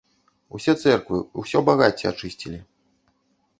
Усе 0.59 0.73
цэрквы, 0.83 1.19
усё 1.43 1.63
багацце 1.69 2.05
ачысцілі. 2.15 2.59